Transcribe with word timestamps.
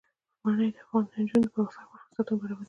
منی 0.43 0.69
د 0.75 0.77
افغان 0.83 1.05
نجونو 1.23 1.45
د 1.45 1.51
پرمختګ 1.53 1.85
لپاره 1.87 2.01
فرصتونه 2.01 2.37
برابروي. 2.39 2.59